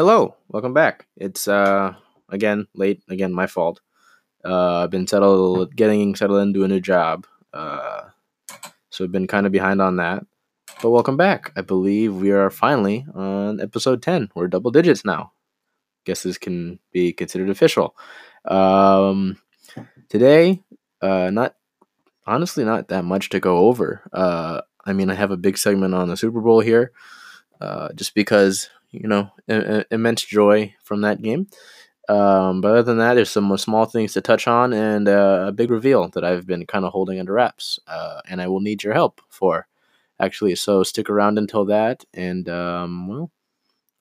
[0.00, 1.06] Hello, welcome back.
[1.18, 1.92] It's uh
[2.30, 3.82] again late, again my fault.
[4.42, 7.26] Uh, I've been settled, getting settled into a new job.
[7.52, 8.04] Uh,
[8.88, 10.24] so I've been kind of behind on that.
[10.80, 11.52] But welcome back.
[11.54, 14.30] I believe we are finally on episode ten.
[14.34, 15.32] We're double digits now.
[16.06, 17.94] Guess this can be considered official.
[18.46, 19.36] Um,
[20.08, 20.62] today,
[21.02, 21.56] uh, not
[22.26, 24.00] honestly not that much to go over.
[24.14, 26.92] Uh, I mean, I have a big segment on the Super Bowl here,
[27.60, 31.48] uh, just because you know I- I- immense joy from that game.
[32.08, 35.52] Um, but other than that, there's some small things to touch on and uh, a
[35.52, 38.82] big reveal that I've been kind of holding under wraps, uh, and I will need
[38.84, 39.68] your help for
[40.20, 40.56] actually.
[40.56, 43.30] So stick around until that, and um, well,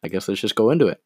[0.03, 1.01] I guess let's just go into it.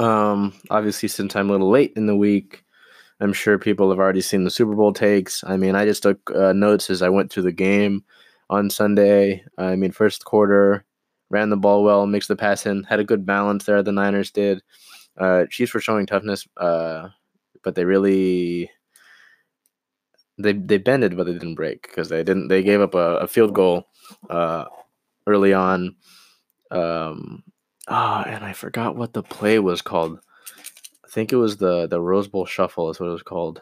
[0.00, 2.64] Um, obviously, since I'm a little late in the week,
[3.20, 5.44] I'm sure people have already seen the Super Bowl takes.
[5.44, 8.02] I mean, I just took uh, notes as I went through the game
[8.48, 9.44] on Sunday.
[9.58, 10.86] I mean, first quarter,
[11.28, 13.82] ran the ball well, mixed the pass in, had a good balance there.
[13.82, 14.62] The Niners did.
[15.18, 17.08] Uh, Chiefs were showing toughness, uh,
[17.62, 18.70] but they really
[20.38, 22.48] they they bended, but they didn't break because they didn't.
[22.48, 23.88] They gave up a, a field goal
[24.30, 24.64] uh,
[25.26, 25.96] early on.
[26.70, 27.44] Um,
[27.90, 30.18] ah, and I forgot what the play was called.
[31.04, 33.60] I think it was the the Rose Bowl Shuffle is what it was called.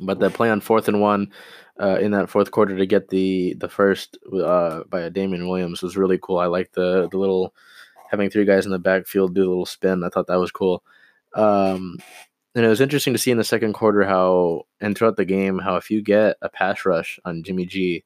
[0.00, 1.32] But the play on fourth and one
[1.80, 5.96] uh, in that fourth quarter to get the the first uh, by Damien Williams was
[5.96, 6.38] really cool.
[6.38, 7.54] I like the the little
[8.10, 10.04] having three guys in the backfield do a little spin.
[10.04, 10.82] I thought that was cool.
[11.34, 11.98] Um,
[12.54, 15.58] and it was interesting to see in the second quarter how and throughout the game
[15.58, 18.04] how if you get a pass rush on Jimmy G,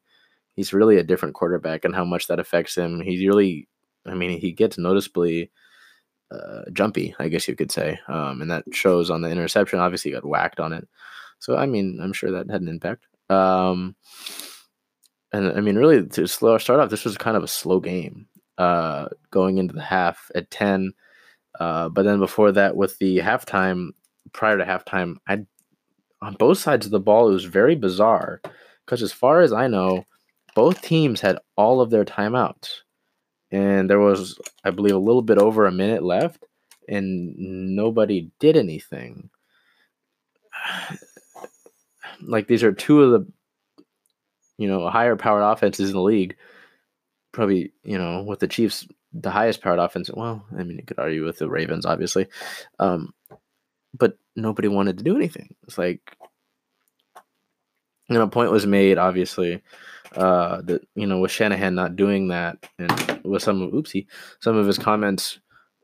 [0.54, 3.00] he's really a different quarterback and how much that affects him.
[3.00, 3.68] He really,
[4.08, 5.50] I mean, he gets noticeably
[6.30, 9.78] uh, jumpy, I guess you could say, um, and that shows on the interception.
[9.78, 10.88] Obviously, he got whacked on it,
[11.38, 13.06] so I mean, I'm sure that had an impact.
[13.30, 13.96] Um,
[15.32, 18.26] and I mean, really, to slow start off, this was kind of a slow game
[18.58, 20.92] uh, going into the half at ten.
[21.58, 23.90] Uh, but then before that, with the halftime,
[24.32, 25.46] prior to halftime, I
[26.22, 28.40] on both sides of the ball, it was very bizarre
[28.84, 30.04] because, as far as I know,
[30.54, 32.68] both teams had all of their timeouts,
[33.50, 36.44] and there was, I believe, a little bit over a minute left,
[36.88, 37.34] and
[37.76, 39.30] nobody did anything.
[42.22, 43.32] Like these are two of the,
[44.56, 46.34] you know, higher powered offenses in the league.
[47.30, 50.10] Probably, you know, with the Chiefs, the highest powered offense.
[50.10, 52.28] Well, I mean, you could argue with the Ravens, obviously,
[52.78, 53.12] um,
[53.96, 55.54] but nobody wanted to do anything.
[55.64, 56.16] It's like,
[58.08, 59.62] know, a point was made, obviously,
[60.14, 64.06] uh, that you know, with Shanahan not doing that, and with some of oopsie,
[64.40, 65.38] some of his comments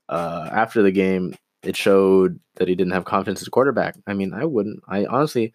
[0.08, 3.96] uh, after the game, it showed that he didn't have confidence as a quarterback.
[4.06, 4.82] I mean, I wouldn't.
[4.88, 5.52] I honestly,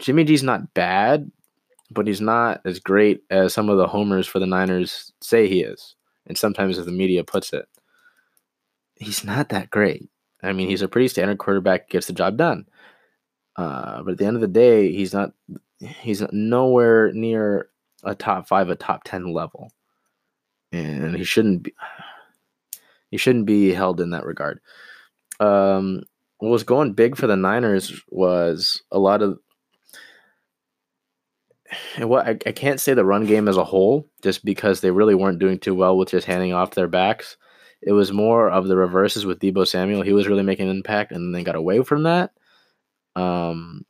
[0.00, 1.30] Jimmy G's not bad,
[1.90, 5.62] but he's not as great as some of the homers for the Niners say he
[5.62, 5.94] is,
[6.26, 7.66] and sometimes as the media puts it.
[8.96, 10.08] He's not that great.
[10.42, 12.66] I mean, he's a pretty standard quarterback, gets the job done.
[13.56, 15.32] Uh, but at the end of the day, he's not
[15.84, 17.70] he's nowhere near
[18.02, 19.72] a top five, a top ten level,
[20.72, 21.74] and he shouldn't be.
[23.10, 24.58] He shouldn't be held in that regard.
[25.38, 26.02] Um,
[26.38, 29.38] what was going big for the Niners was a lot of.
[31.98, 35.14] What I, I can't say the run game as a whole, just because they really
[35.14, 37.36] weren't doing too well with just handing off their backs.
[37.82, 40.02] It was more of the reverses with Deebo Samuel.
[40.02, 42.32] He was really making an impact, and then they got away from that.
[43.14, 43.84] Um,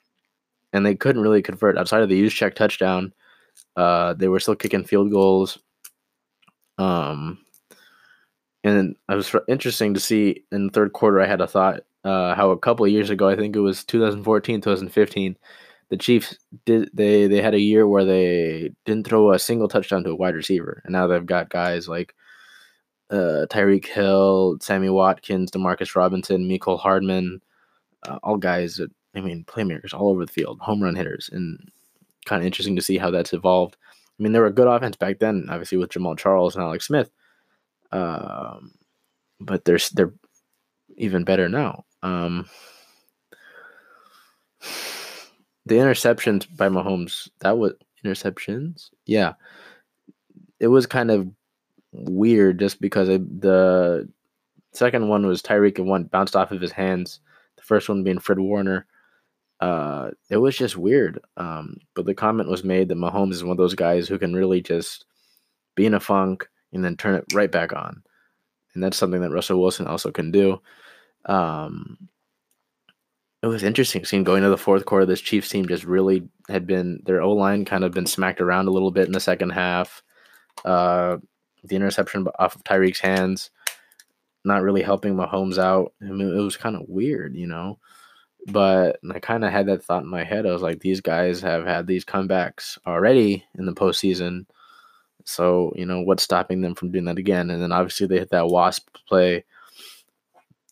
[0.74, 3.14] and they couldn't really convert outside of the Juszczyk touchdown.
[3.76, 5.58] Uh, they were still kicking field goals.
[6.76, 7.38] Um,
[8.64, 11.20] and it was interesting to see in the third quarter.
[11.20, 13.84] I had a thought uh, how a couple of years ago, I think it was
[13.84, 15.36] 2014, 2015,
[15.90, 20.02] the Chiefs did they they had a year where they didn't throw a single touchdown
[20.04, 22.14] to a wide receiver, and now they've got guys like
[23.10, 27.40] uh, Tyreek Hill, Sammy Watkins, Demarcus Robinson, Mecole Hardman,
[28.08, 31.58] uh, all guys that I mean playmakers all over the field, home run hitters, and
[32.26, 33.76] kind of interesting to see how that's evolved.
[34.18, 36.86] I mean, they were a good offense back then, obviously with Jamaal Charles and Alex
[36.86, 37.10] Smith,
[37.92, 38.72] um,
[39.40, 40.12] but they're they're
[40.96, 41.84] even better now.
[42.02, 42.48] Um,
[45.66, 47.72] the interceptions by Mahomes, that was
[48.04, 48.90] interceptions.
[49.06, 49.34] Yeah.
[50.60, 51.28] It was kind of
[51.92, 54.08] weird just because it, the
[54.72, 57.20] second one was Tyreek and one bounced off of his hands.
[57.56, 58.86] The first one being Fred Warner.
[59.60, 61.20] Uh, it was just weird.
[61.36, 64.34] Um, but the comment was made that Mahomes is one of those guys who can
[64.34, 65.04] really just
[65.74, 68.02] be in a funk and then turn it right back on.
[68.74, 70.60] and that's something that Russell Wilson also can do.
[71.26, 72.08] Um,
[73.42, 75.06] it was interesting seeing going to the fourth quarter.
[75.06, 78.68] This Chiefs team just really had been their O line kind of been smacked around
[78.68, 80.02] a little bit in the second half.
[80.64, 81.18] Uh,
[81.62, 83.50] the interception off of Tyreek's hands,
[84.44, 85.92] not really helping Mahomes out.
[86.02, 87.78] I mean, it was kind of weird, you know.
[88.46, 90.46] But I kind of had that thought in my head.
[90.46, 94.46] I was like, these guys have had these comebacks already in the postseason.
[95.24, 97.50] So, you know, what's stopping them from doing that again?
[97.50, 99.44] And then obviously they hit that wasp play.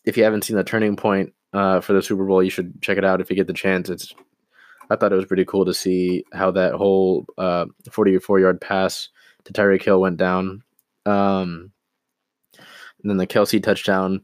[0.05, 2.97] If you haven't seen the turning point uh, for the Super Bowl, you should check
[2.97, 3.89] it out if you get the chance.
[3.89, 4.13] It's
[4.89, 9.09] I thought it was pretty cool to see how that whole uh, 44 yard pass
[9.45, 10.61] to Tyreek Hill went down.
[11.05, 11.71] Um,
[12.57, 14.21] and then the Kelce touchdown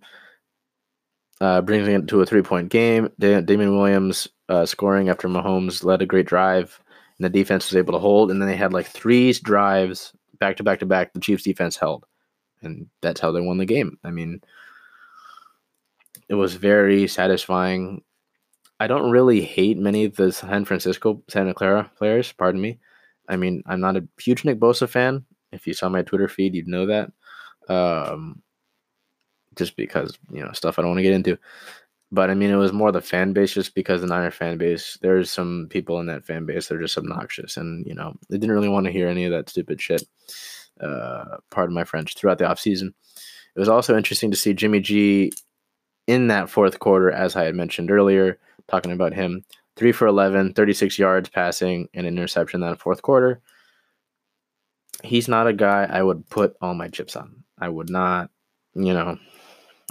[1.41, 3.09] uh, brings it to a three point game.
[3.19, 6.79] Damien Williams uh, scoring after Mahomes led a great drive,
[7.17, 8.31] and the defense was able to hold.
[8.31, 11.13] And then they had like three drives back to back to back.
[11.13, 12.05] The Chiefs defense held,
[12.61, 13.97] and that's how they won the game.
[14.03, 14.41] I mean,
[16.27, 18.03] it was very satisfying.
[18.81, 22.31] I don't really hate many of the San Francisco Santa Clara players.
[22.31, 22.79] Pardon me.
[23.27, 25.25] I mean, I'm not a huge Nick Bosa fan.
[25.51, 27.11] If you saw my Twitter feed, you'd know that.
[27.69, 28.41] Um,
[29.55, 31.37] just because you know stuff I don't want to get into.
[32.11, 34.97] But I mean, it was more the fan base, just because the Niner fan base.
[35.01, 38.37] There's some people in that fan base that are just obnoxious, and you know they
[38.37, 40.03] didn't really want to hear any of that stupid shit.
[40.81, 42.15] Uh, pardon my French.
[42.15, 42.93] Throughout the offseason.
[43.55, 45.31] it was also interesting to see Jimmy G
[46.07, 49.45] in that fourth quarter, as I had mentioned earlier, talking about him.
[49.75, 53.41] Three for 11, 36 yards passing, and an interception that fourth quarter.
[55.03, 57.43] He's not a guy I would put all my chips on.
[57.59, 58.31] I would not,
[58.73, 59.19] you know,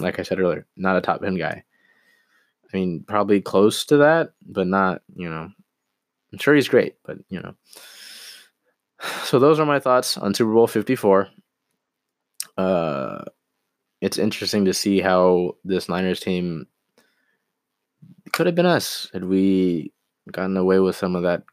[0.01, 1.63] like I said earlier, not a top 10 guy.
[2.71, 5.49] I mean, probably close to that, but not, you know,
[6.31, 7.55] I'm sure he's great, but, you know.
[9.23, 11.29] So those are my thoughts on Super Bowl 54.
[12.57, 13.23] Uh,
[14.01, 16.67] it's interesting to see how this Niners team
[18.33, 19.93] could have been us had we
[20.31, 21.43] gotten away with some of that.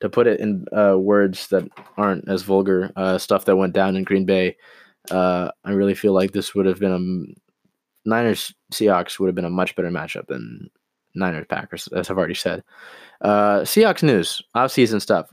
[0.00, 3.96] To put it in uh, words that aren't as vulgar, uh, stuff that went down
[3.96, 4.56] in Green Bay
[5.10, 9.44] uh, I really feel like this would have been a Niners Seahawks would have been
[9.44, 10.70] a much better matchup than
[11.14, 12.62] Niners Packers, as I've already said.
[13.20, 15.32] Uh, Seahawks news, off-season stuff.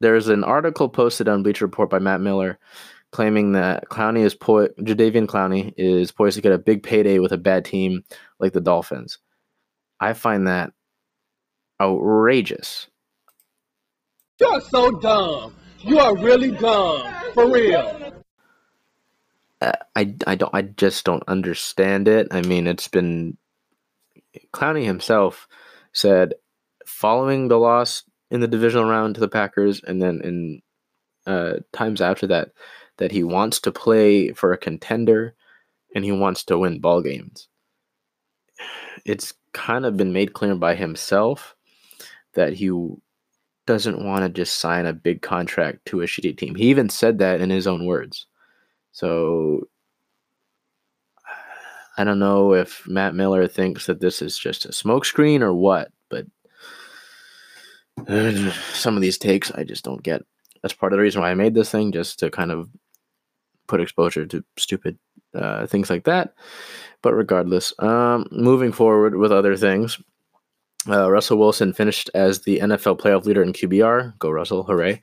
[0.00, 2.58] There's an article posted on Bleacher Report by Matt Miller
[3.12, 7.30] claiming that Clowney is po- Jadeveon Clowney is poised to get a big payday with
[7.32, 8.02] a bad team
[8.40, 9.18] like the Dolphins.
[10.00, 10.72] I find that
[11.80, 12.88] outrageous.
[14.40, 15.54] You're so dumb.
[15.84, 17.02] You are really dumb.
[17.34, 18.12] For real.
[19.60, 22.28] Uh, I, I don't I just don't understand it.
[22.30, 23.36] I mean, it's been
[24.52, 25.48] Clowney himself
[25.92, 26.34] said
[26.86, 30.62] following the loss in the divisional round to the Packers and then in
[31.26, 32.50] uh, times after that
[32.98, 35.34] that he wants to play for a contender
[35.94, 37.48] and he wants to win ball games.
[39.04, 41.54] It's kind of been made clear by himself
[42.34, 42.70] that he
[43.66, 46.54] doesn't want to just sign a big contract to a shitty team.
[46.54, 48.26] He even said that in his own words.
[48.92, 49.68] So
[51.98, 55.90] I don't know if Matt Miller thinks that this is just a smokescreen or what,
[56.08, 56.26] but
[58.72, 60.22] some of these takes I just don't get.
[60.62, 62.68] That's part of the reason why I made this thing, just to kind of
[63.66, 64.96] put exposure to stupid
[65.34, 66.34] uh, things like that.
[67.02, 69.98] But regardless, um, moving forward with other things,
[70.88, 74.18] uh, Russell Wilson finished as the NFL playoff leader in QBR.
[74.18, 75.00] Go Russell, hooray.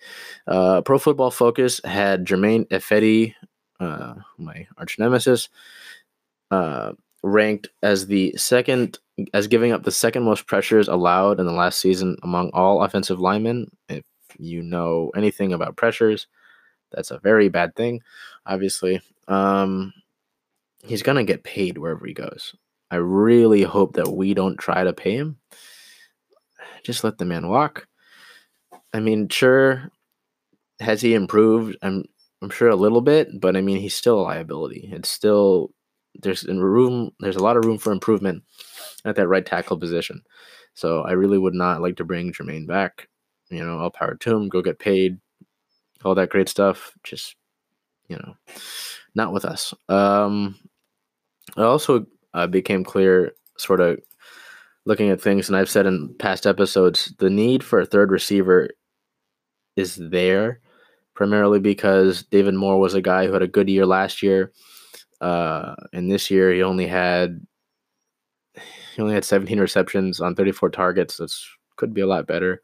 [0.48, 3.34] Uh, Pro Football Focus had Germain Ifedi,
[3.80, 5.50] uh, my arch nemesis,
[6.52, 6.94] uh,
[7.24, 9.00] ranked as the second,
[9.34, 13.20] as giving up the second most pressures allowed in the last season among all offensive
[13.20, 13.70] linemen.
[13.88, 14.04] If
[14.38, 16.28] you know anything about pressures,
[16.92, 18.02] that's a very bad thing,
[18.46, 19.02] obviously.
[19.28, 19.94] Um,
[20.84, 22.56] he's to get paid wherever he goes.
[22.92, 25.38] I really hope that we don't try to pay him.
[26.84, 27.88] Just let the man walk.
[28.94, 29.92] I mean, sure,
[30.80, 31.78] has he improved?
[31.82, 32.06] I'm
[32.42, 34.90] I'm sure a little bit, but I mean, he's still a liability.
[34.92, 35.72] It's still
[36.22, 38.44] there's room there's a lot of room for improvement
[39.06, 40.24] at that right tackle position.
[40.74, 43.08] So I really would not like to bring Germain back.
[43.50, 44.50] You know, all power to him.
[44.50, 45.20] Go get paid,
[46.04, 46.94] all that great stuff.
[47.04, 47.36] Just
[48.08, 48.36] you know,
[49.14, 49.74] not with us.
[49.88, 50.56] Um,
[51.58, 54.00] I also uh, became clear, sort of
[54.86, 58.70] looking at things, and I've said in past episodes, the need for a third receiver
[59.76, 60.62] is there,
[61.16, 64.52] primarily because David Moore was a guy who had a good year last year,
[65.22, 67.46] uh, and this year he only had
[68.96, 71.18] he only had 17 receptions on 34 targets.
[71.18, 71.34] That
[71.78, 72.62] could be a lot better.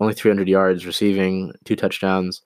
[0.00, 2.42] Only 300 yards receiving, two touchdowns,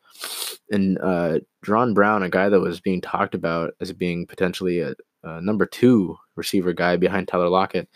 [0.71, 4.95] and uh, Jaron Brown, a guy that was being talked about as being potentially a,
[5.23, 7.88] a number two receiver guy behind Tyler Lockett,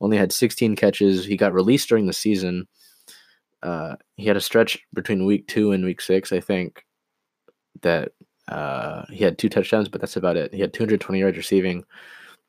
[0.00, 1.24] only had 16 catches.
[1.24, 2.66] He got released during the season.
[3.62, 6.84] Uh, he had a stretch between week two and week six, I think,
[7.82, 8.12] that
[8.48, 10.52] uh, he had two touchdowns, but that's about it.
[10.52, 11.84] He had 220 yards receiving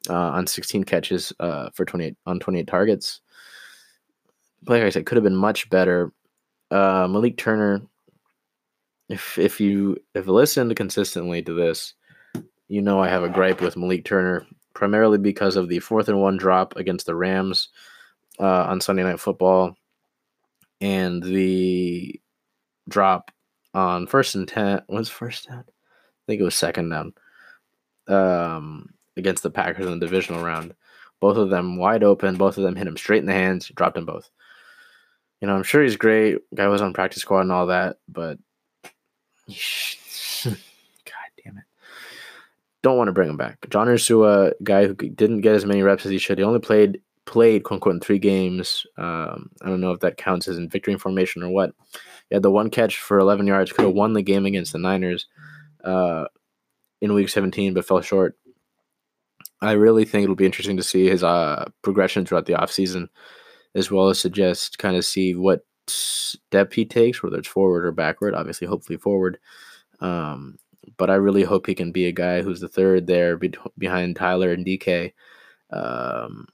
[0.10, 3.22] uh, on 16 catches uh, for 28 on 28 targets.
[4.67, 6.12] Like I said, could have been much better.
[6.70, 7.81] Uh, Malik Turner,
[9.10, 11.93] if if you you listened consistently to this,
[12.67, 14.46] you know I have a gripe with Malik Turner,
[14.81, 17.69] primarily because of the fourth and one drop against the Rams
[18.39, 19.77] uh, on Sunday Night Football,
[20.81, 22.19] and the
[22.89, 23.29] drop
[23.75, 25.65] on first and ten was first down.
[25.67, 27.13] I think it was second down.
[28.07, 30.73] Um, against the Packers in the divisional round.
[31.19, 32.35] Both of them wide open.
[32.35, 33.71] Both of them hit him straight in the hands.
[33.75, 34.31] Dropped them both.
[35.41, 36.39] You know, I'm sure he's great.
[36.55, 38.39] Guy was on practice squad and all that, but
[39.47, 40.00] it.
[42.83, 43.57] Don't want to bring him back.
[43.69, 46.38] John Ursua, guy who didn't get as many reps as he should.
[46.38, 48.85] He only played played quote unquote in three games.
[48.97, 51.73] Um, I don't know if that counts as in victory formation or what.
[52.29, 54.79] He had the one catch for 11 yards, could have won the game against the
[54.79, 55.27] Niners
[55.83, 56.25] uh,
[57.01, 58.38] in week 17, but fell short.
[59.61, 63.09] I really think it'll be interesting to see his uh, progression throughout the offseason,
[63.75, 67.91] as well as just kind of see what step he takes, whether it's forward or
[67.91, 68.33] backward.
[68.33, 69.38] Obviously, hopefully forward.
[70.00, 70.57] Um,
[70.97, 74.15] but I really hope he can be a guy who's the third there be- behind
[74.15, 75.13] Tyler and DK,
[75.71, 76.47] um,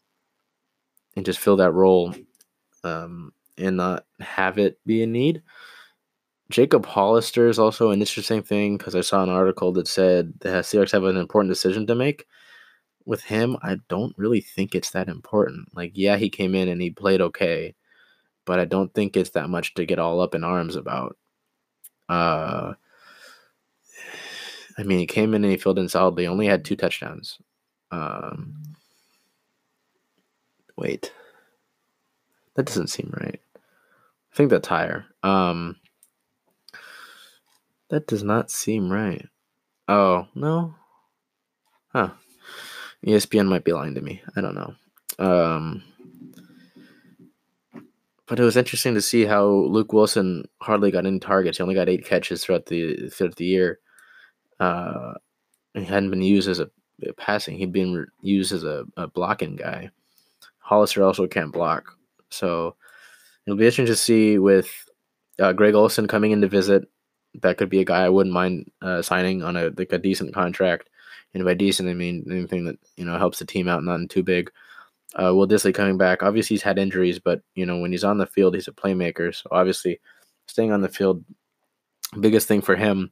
[1.15, 2.13] and just fill that role
[2.84, 5.41] um, and not have it be a need.
[6.50, 10.50] Jacob Hollister is also an interesting thing because I saw an article that said the
[10.50, 12.25] Seahawks have an important decision to make
[13.07, 15.74] with him, I don't really think it's that important.
[15.74, 17.74] Like, yeah, he came in and he played okay,
[18.46, 21.17] but I don't think it's that much to get all up in arms about.
[22.10, 22.74] Uh,
[24.77, 26.27] I mean, he came in and he filled in solidly.
[26.27, 27.39] Only had two touchdowns.
[27.91, 28.62] Um,
[30.77, 31.12] wait,
[32.55, 33.39] that doesn't seem right.
[33.55, 35.05] I think that's higher.
[35.24, 35.77] Um,
[37.89, 39.25] that does not seem right.
[39.88, 40.75] Oh no.
[41.89, 42.12] Huh.
[43.05, 44.22] ESPN might be lying to me.
[44.36, 44.75] I don't know.
[45.19, 45.84] Um,
[48.27, 51.57] but it was interesting to see how Luke Wilson hardly got any targets.
[51.57, 53.79] He only got eight catches throughout the throughout the year.
[54.60, 55.14] Uh,
[55.74, 56.70] he hadn't been used as a,
[57.08, 57.58] a passing.
[57.58, 59.92] He'd been re- used as a, a, blocking guy.
[60.60, 61.96] Hollister also can't block,
[62.30, 62.76] so
[63.46, 64.70] it'll be interesting to see with
[65.40, 66.88] uh, Greg Olsen coming in to visit.
[67.42, 70.34] That could be a guy I wouldn't mind uh, signing on a like a decent
[70.34, 70.90] contract.
[71.34, 74.24] And by decent, I mean anything that you know helps the team out, not too
[74.24, 74.52] big.
[75.16, 76.24] Uh, Will Dissly coming back.
[76.24, 79.34] Obviously, he's had injuries, but you know when he's on the field, he's a playmaker.
[79.34, 80.00] So obviously,
[80.48, 81.24] staying on the field,
[82.20, 83.12] biggest thing for him.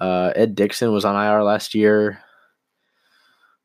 [0.00, 2.20] Uh, Ed Dickson was on IR last year.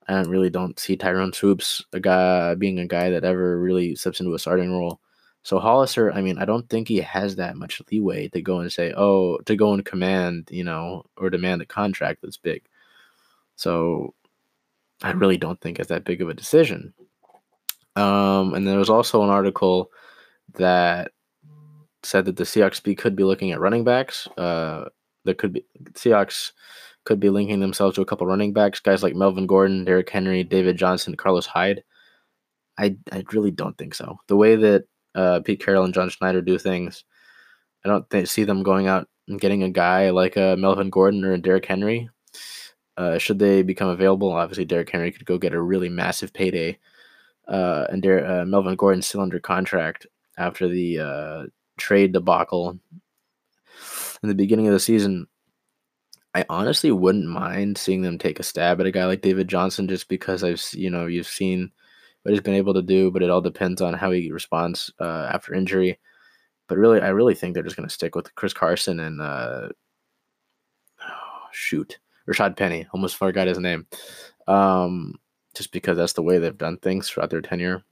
[0.07, 4.19] I really don't see Tyrone Swoopes a guy being a guy that ever really steps
[4.19, 4.99] into a starting role.
[5.43, 8.71] So Hollister, I mean, I don't think he has that much leeway to go and
[8.71, 12.63] say, oh, to go and command, you know, or demand a contract that's big.
[13.55, 14.13] So
[15.01, 16.93] I really don't think it's that big of a decision.
[17.95, 19.91] Um, and there was also an article
[20.55, 21.11] that
[22.03, 24.27] said that the Seahawks could be looking at running backs.
[24.37, 24.85] Uh,
[25.25, 26.51] that could be Seahawks
[27.05, 30.43] could be linking themselves to a couple running backs, guys like Melvin Gordon, Derrick Henry,
[30.43, 31.83] David Johnson, Carlos Hyde.
[32.77, 34.19] I I really don't think so.
[34.27, 34.85] The way that
[35.15, 37.03] uh, Pete Carroll and John Schneider do things,
[37.85, 41.23] I don't th- see them going out and getting a guy like a Melvin Gordon
[41.25, 42.09] or a Derrick Henry
[42.99, 46.77] uh, should they become available, obviously Derrick Henry could go get a really massive payday.
[47.47, 50.05] Uh, and Der- uh, Melvin Gordon still under contract
[50.37, 51.43] after the uh,
[51.77, 52.77] trade debacle
[54.23, 55.27] in the beginning of the season.
[56.35, 59.87] I honestly wouldn't mind seeing them take a stab at a guy like David Johnson
[59.87, 61.71] just because I've you know you've seen
[62.21, 65.29] what he's been able to do, but it all depends on how he responds uh,
[65.33, 65.99] after injury.
[66.67, 69.69] But really, I really think they're just going to stick with Chris Carson and uh,
[71.01, 71.97] oh, shoot.
[72.27, 72.85] Rashad Penny.
[72.93, 73.87] Almost forgot his name.
[74.47, 75.15] Um,
[75.55, 77.83] just because that's the way they've done things throughout their tenure.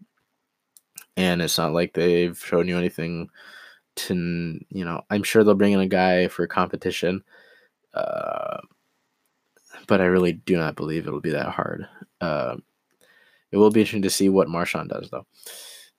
[1.16, 3.30] And it's not like they've shown you anything
[3.98, 7.24] to, you know, I'm sure they'll bring in a guy for competition.
[7.94, 8.58] Uh,
[9.88, 11.88] but I really do not believe it'll be that hard.
[12.22, 12.58] Uh,
[13.52, 15.26] it will be interesting to see what Marshawn does, though.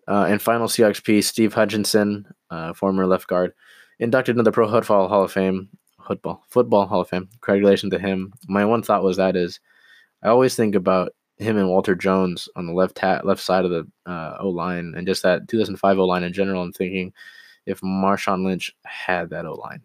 [0.06, 3.52] Uh, and final Seahawks piece Steve Hutchinson, uh, former left guard,
[3.98, 5.68] inducted into the Pro Football Hall of Fame
[6.08, 7.28] football football Hall of Fame.
[7.42, 8.32] Congratulations to him.
[8.48, 9.60] My one thought was that is,
[10.22, 13.86] I always think about him and Walter Jones on the left left side of the
[14.10, 16.62] uh, O line, and just that 2005 O line in general.
[16.62, 17.12] I'm thinking
[17.68, 19.82] if Marshawn Lynch had that O line,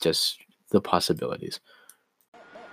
[0.00, 0.38] just
[0.70, 1.60] the possibilities.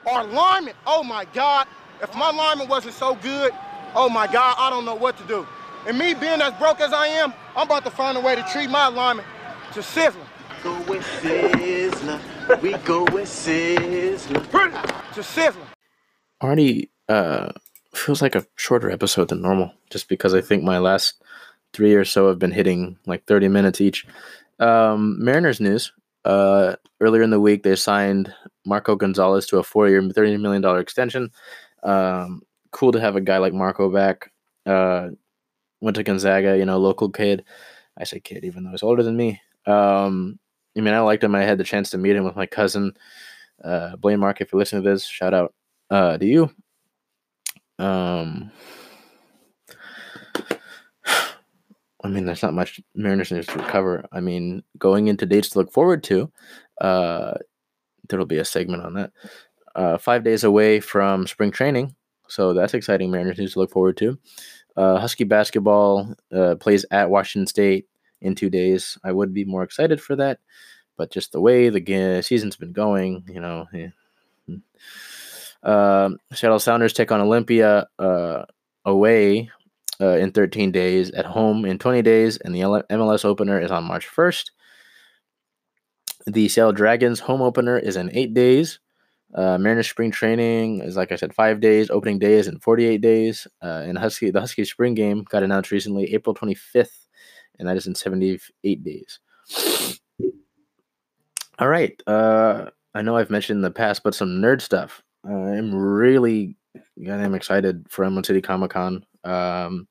[0.07, 1.67] Our linemen, oh my God,
[2.01, 3.51] if my lineman wasn't so good,
[3.95, 5.47] oh my God, I don't know what to do.
[5.87, 8.43] And me being as broke as I am, I'm about to find a way to
[8.51, 9.25] treat my lineman
[9.73, 10.25] to sizzling.
[10.63, 12.19] Go with Sizzler.
[12.61, 15.13] We go with Sizzler.
[15.13, 15.67] To sizzling.
[16.41, 17.51] already uh
[17.93, 21.21] feels like a shorter episode than normal just because i think my last
[21.75, 24.07] three or so have been hitting like 30 minutes each.
[24.59, 25.91] Um mariners news
[26.23, 28.33] uh earlier in the week they signed
[28.65, 31.29] marco gonzalez to a four-year 30 million dollar extension.
[31.83, 32.41] Um
[32.71, 34.31] cool to have a guy like marco back.
[34.65, 35.09] Uh
[35.81, 37.43] went to gonzaga you know local kid.
[37.97, 39.41] I say kid even though he's older than me.
[39.65, 40.39] Um
[40.77, 41.35] i mean i liked him.
[41.35, 42.93] I had the chance to meet him with my cousin
[43.63, 45.05] uh blaine mark if you're listening to this.
[45.05, 45.53] Shout out
[45.89, 46.49] uh to you.
[47.77, 48.51] Um
[52.05, 54.05] I mean, there's not much Mariners news to cover.
[54.11, 56.31] I mean, going into dates to look forward to,
[56.81, 57.33] uh,
[58.07, 59.11] there'll be a segment on that.
[59.75, 61.95] Uh, five days away from spring training,
[62.27, 64.17] so that's exciting Mariners news to look forward to.
[64.77, 67.87] Uh, Husky basketball uh, plays at Washington State
[68.21, 68.97] in two days.
[69.03, 70.39] I would be more excited for that,
[70.97, 73.65] but just the way the ga- season's been going, you know.
[73.73, 73.89] eh.
[75.63, 78.45] Um, Seattle Sounders take on Olympia uh,
[78.85, 79.49] away
[80.01, 83.83] uh, in 13 days, at home in 20 days, and the MLS opener is on
[83.83, 84.51] March 1st.
[86.27, 88.79] The Seattle Dragons home opener is in eight days.
[89.33, 91.89] Uh, Mariners spring training is, like I said, five days.
[91.89, 93.47] Opening day is in 48 days.
[93.61, 97.07] Uh, and Husky, the Husky spring game got announced recently, April 25th,
[97.59, 99.19] and that is in 78 days.
[101.59, 102.01] All right.
[102.07, 105.03] Uh, I know I've mentioned in the past, but some nerd stuff.
[105.25, 106.55] I'm really
[107.03, 109.05] goddamn excited for Emerald City Comic Con.
[109.25, 109.87] Um,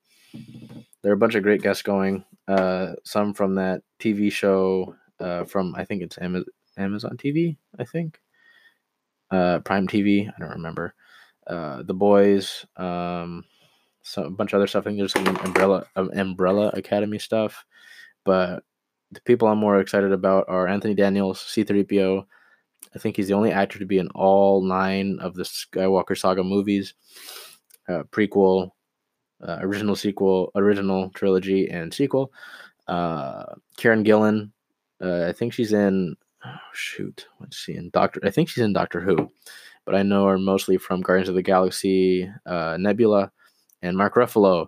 [1.03, 2.25] there are a bunch of great guests going.
[2.49, 6.45] Uh, some from that TV show uh, from I think it's Ama-
[6.77, 7.57] Amazon TV.
[7.79, 8.21] I think
[9.31, 10.29] uh, Prime TV.
[10.29, 10.95] I don't remember.
[11.47, 12.65] Uh, the Boys.
[12.77, 13.45] Um,
[14.03, 14.83] so a bunch of other stuff.
[14.83, 17.65] I think there's some Umbrella um, Umbrella Academy stuff.
[18.25, 18.63] But
[19.13, 22.25] the people I'm more excited about are Anthony Daniels, C3PO.
[22.95, 26.45] I think he's the only actor to be in all nine of the Skywalker saga
[26.45, 26.95] movies,
[27.89, 28.71] uh, prequel,
[29.45, 32.33] uh, original sequel, original trilogy, and sequel.
[32.89, 33.45] Uh,
[33.77, 34.51] Karen Gillan,
[35.03, 36.17] uh, I think she's in.
[36.45, 37.91] Oh shoot, what's she in?
[37.91, 38.21] Doctor.
[38.23, 39.31] I think she's in Doctor Who,
[39.87, 43.33] but I know her mostly from Guardians of the Galaxy, uh, Nebula,
[43.83, 44.67] and Mark Ruffalo,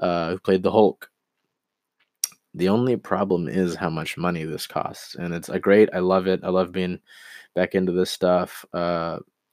[0.00, 1.10] uh, who played the Hulk.
[2.54, 5.90] The only problem is how much money this costs, and it's a great.
[5.92, 6.40] I love it.
[6.42, 6.98] I love being
[7.54, 8.64] back into this stuff.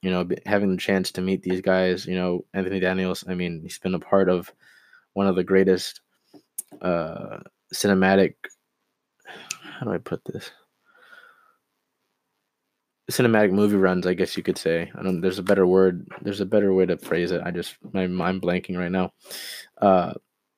[0.02, 2.06] You know, having the chance to meet these guys.
[2.06, 3.24] You know, Anthony Daniels.
[3.28, 4.52] I mean, he's been a part of
[5.14, 6.00] one of the greatest
[6.80, 7.38] uh,
[7.74, 8.34] cinematic.
[9.26, 10.50] How do I put this?
[13.10, 14.90] Cinematic movie runs, I guess you could say.
[14.94, 15.20] I don't.
[15.20, 16.06] There's a better word.
[16.22, 17.40] There's a better way to phrase it.
[17.42, 19.12] I just my I'm blanking right now.
[19.80, 20.12] Uh,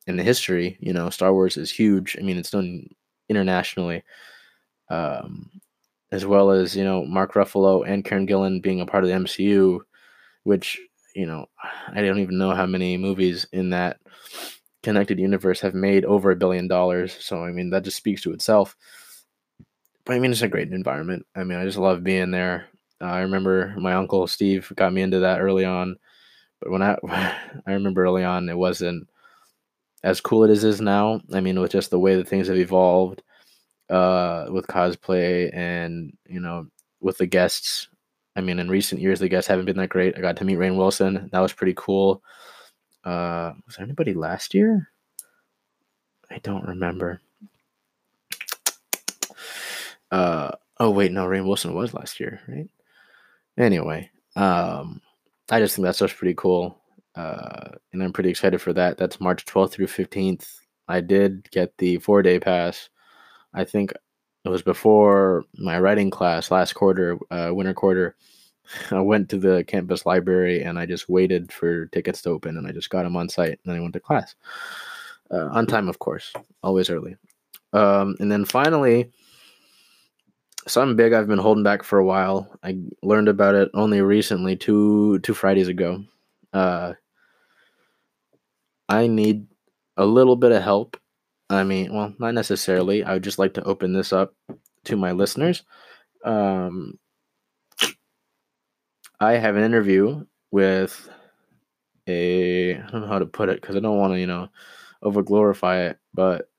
[0.07, 2.17] in the history, you know, Star Wars is huge.
[2.19, 2.89] I mean, it's done
[3.29, 4.03] internationally.
[4.89, 5.49] Um,
[6.11, 9.15] as well as you know Mark Ruffalo and Karen Gillan being a part of the
[9.15, 9.81] MCU,
[10.43, 10.79] which
[11.15, 11.45] you know
[11.93, 13.99] I don't even know how many movies in that
[14.83, 17.15] connected universe have made over a billion dollars.
[17.19, 18.75] So I mean that just speaks to itself.
[20.05, 21.25] But I mean it's a great environment.
[21.35, 22.67] I mean I just love being there.
[22.99, 25.97] Uh, I remember my uncle Steve got me into that early on,
[26.59, 26.97] but when I
[27.67, 29.07] I remember early on it wasn't
[30.03, 31.21] as cool as it is now.
[31.33, 33.23] I mean with just the way that things have evolved
[33.91, 36.67] uh, with cosplay and you know
[36.99, 37.89] with the guests.
[38.35, 40.17] I mean, in recent years, the guests haven't been that great.
[40.17, 41.29] I got to meet Rainn Wilson.
[41.33, 42.23] That was pretty cool.
[43.03, 44.89] Uh, was there anybody last year?
[46.29, 47.19] I don't remember.
[50.09, 52.69] Uh, oh wait, no, Rainn Wilson was last year, right?
[53.57, 55.01] Anyway, um,
[55.49, 56.77] I just think that stuff's pretty cool,
[57.15, 58.97] uh, and I'm pretty excited for that.
[58.97, 60.47] That's March 12th through 15th.
[60.87, 62.89] I did get the four day pass.
[63.53, 63.93] I think
[64.43, 68.15] it was before my writing class last quarter, uh, winter quarter.
[68.91, 72.67] I went to the campus library and I just waited for tickets to open and
[72.67, 74.35] I just got them on site and then I went to class.
[75.29, 77.15] Uh, on time, of course, always early.
[77.73, 79.11] Um, and then finally,
[80.67, 82.47] something big I've been holding back for a while.
[82.63, 86.03] I learned about it only recently, two two Fridays ago.
[86.51, 86.93] Uh,
[88.89, 89.47] I need
[89.95, 90.97] a little bit of help
[91.55, 93.03] I mean, well, not necessarily.
[93.03, 94.33] I would just like to open this up
[94.85, 95.63] to my listeners.
[96.23, 96.97] Um,
[99.19, 101.09] I have an interview with
[102.07, 104.49] a I don't know how to put it because I don't want to you know
[105.03, 106.49] over glorify it, but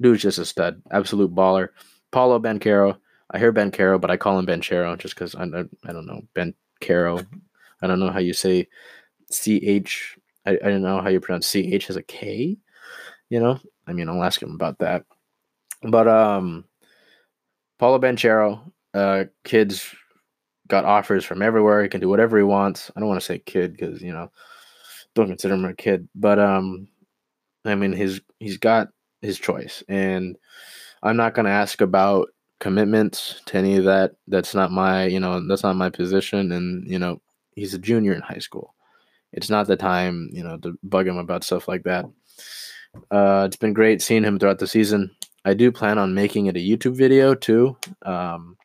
[0.00, 1.68] dude's just a stud, absolute baller.
[2.10, 2.98] Paulo Bancaro.
[3.30, 6.22] I hear Bancaro, but I call him Banchero just because I, I I don't know
[6.34, 7.20] Ben Caro.
[7.80, 8.68] I don't know how you say
[9.30, 10.18] CH.
[10.46, 12.58] I, I don't know how you pronounce CH as a K.
[13.30, 13.58] You know,
[13.92, 15.04] I mean, I'll ask him about that.
[15.82, 16.64] But um,
[17.78, 19.94] Paulo Banchero, uh, kids
[20.66, 21.82] got offers from everywhere.
[21.82, 22.90] He can do whatever he wants.
[22.96, 24.30] I don't want to say kid because you know,
[25.14, 26.08] don't consider him a kid.
[26.14, 26.88] But um,
[27.66, 28.88] I mean, his he's got
[29.20, 30.38] his choice, and
[31.02, 32.28] I'm not gonna ask about
[32.60, 34.12] commitments to any of that.
[34.26, 36.50] That's not my you know that's not my position.
[36.52, 37.20] And you know,
[37.56, 38.74] he's a junior in high school.
[39.32, 42.06] It's not the time you know to bug him about stuff like that.
[43.10, 45.14] Uh, it's been great seeing him throughout the season.
[45.44, 47.76] I do plan on making it a YouTube video too.
[48.02, 48.56] Um,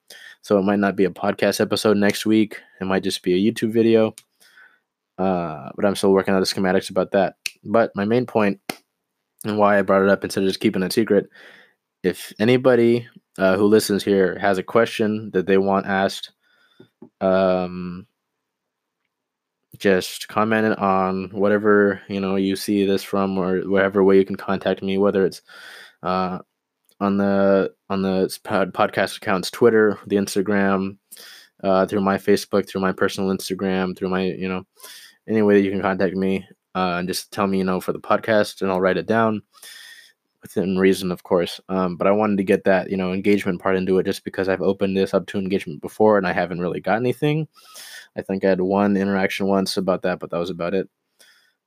[0.42, 2.60] so it might not be a podcast episode next week.
[2.80, 4.16] It might just be a YouTube video.
[5.18, 7.36] Uh, but I'm still working out the schematics about that.
[7.64, 8.60] But my main point
[9.44, 11.30] and why I brought it up instead of just keeping it secret,
[12.04, 16.32] if anybody uh, who listens here has a question that they want asked,
[17.22, 18.08] um,
[19.78, 24.26] just comment it on whatever you know you see this from or whatever way you
[24.26, 25.42] can contact me, whether it's
[26.04, 26.40] uh,
[27.00, 30.98] on the on the pod, podcast accounts, Twitter, the Instagram,
[31.64, 34.64] uh, through my Facebook, through my personal Instagram, through my you know
[35.28, 37.94] any way that you can contact me uh, and just tell me you know for
[37.94, 39.42] the podcast, and I'll write it down
[40.56, 41.60] within reason, of course.
[41.70, 44.50] Um, but I wanted to get that you know engagement part into it just because
[44.50, 47.48] I've opened this up to engagement before and I haven't really got anything.
[48.16, 50.90] I think I had one interaction once about that, but that was about it.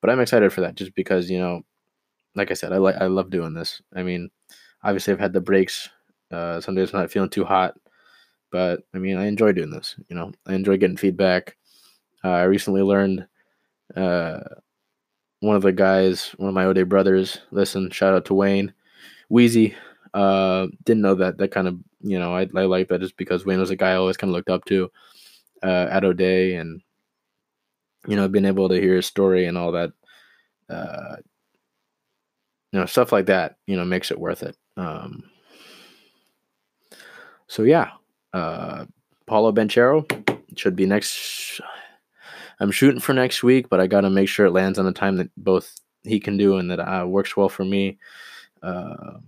[0.01, 1.63] But I'm excited for that just because you know,
[2.35, 3.83] like I said, I like I love doing this.
[3.95, 4.31] I mean
[4.83, 5.89] obviously I've had the breaks.
[6.31, 7.75] Uh, some days not feeling too hot,
[8.51, 9.97] but I mean I enjoy doing this.
[10.09, 11.57] You know, I enjoy getting feedback.
[12.25, 13.27] Uh, I recently learned
[13.97, 14.41] uh,
[15.41, 17.39] one of the guys, one of my Ode brothers.
[17.51, 18.73] Listen, shout out to Wayne,
[19.29, 19.75] Wheezy.
[20.15, 21.39] Uh, didn't know that.
[21.39, 23.93] That kind of you know I I like that just because Wayne was a guy
[23.93, 24.91] I always kind of looked up to
[25.63, 26.81] uh, at O'Dea and
[28.07, 29.93] you know being able to hear his story and all that
[30.69, 31.17] uh,
[32.73, 35.25] you know stuff like that you know makes it worth it um
[37.47, 37.91] so yeah
[38.33, 38.85] uh
[39.27, 40.05] paulo banchero
[40.57, 41.61] should be next
[42.61, 45.17] i'm shooting for next week but i gotta make sure it lands on the time
[45.17, 47.99] that both he can do and that uh, works well for me.
[48.63, 49.19] Uh,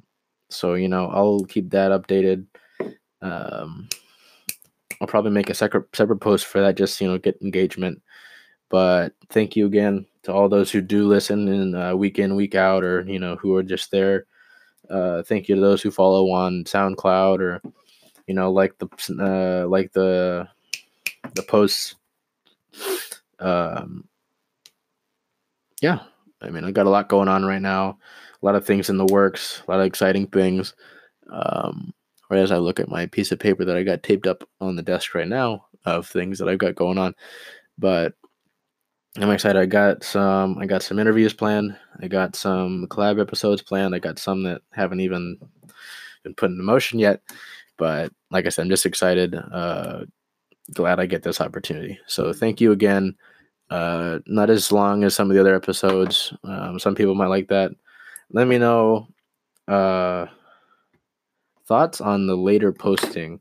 [0.51, 2.47] so you know i'll keep that updated.
[3.23, 3.89] Um
[5.01, 8.03] i'll probably make a separate separate post for that just you know get engagement.
[8.69, 12.55] But thank you again to all those who do listen in uh, week in week
[12.55, 14.27] out or you know who are just there.
[14.91, 17.63] Uh, thank you to those who follow on soundcloud or
[18.27, 18.89] you know like the
[19.21, 20.47] uh, like the
[21.35, 21.95] the posts
[23.43, 24.05] um
[25.81, 26.01] yeah
[26.41, 27.99] i mean i got a lot going on right now
[28.43, 30.75] a lot of things in the works a lot of exciting things
[31.31, 31.93] um
[32.31, 34.83] as i look at my piece of paper that i got taped up on the
[34.83, 37.15] desk right now of things that i've got going on
[37.79, 38.15] but
[39.17, 39.61] I'm excited.
[39.61, 40.57] I got some.
[40.59, 41.77] I got some interviews planned.
[42.01, 43.95] I got some collab episodes planned.
[43.95, 45.39] I got some that haven't even
[46.23, 47.21] been put into motion yet.
[47.77, 49.35] But like I said, I'm just excited.
[49.35, 50.05] Uh,
[50.73, 51.99] glad I get this opportunity.
[52.07, 53.15] So thank you again.
[53.73, 56.33] Uh, not as long as some of the other episodes.
[56.45, 57.73] Um, some people might like that.
[58.31, 59.09] Let me know
[59.69, 60.27] uh,
[61.67, 63.41] thoughts on the later posting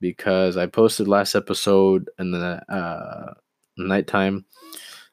[0.00, 3.34] because I posted last episode in the uh,
[3.78, 4.44] nighttime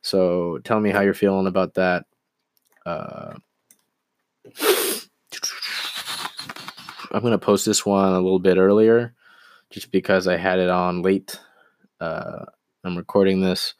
[0.03, 2.05] so tell me how you're feeling about that.
[2.85, 3.33] Uh,
[7.11, 9.13] I'm going to post this one a little bit earlier
[9.69, 11.39] just because I had it on late.
[12.01, 12.43] Uh,
[12.83, 13.75] I'm recording this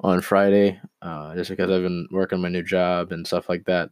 [0.00, 3.90] on Friday uh, just because I've been working my new job and stuff like that.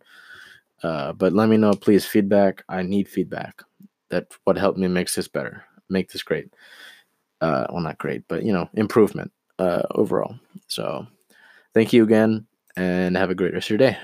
[0.83, 2.07] Uh, but let me know, please.
[2.07, 2.63] Feedback.
[2.69, 3.63] I need feedback.
[4.11, 6.53] That's what helped me make this better, make this great.
[7.41, 10.39] Uh, well, not great, but you know, improvement uh, overall.
[10.69, 11.07] So
[11.75, 13.99] Thank you again and have a great rest of your day.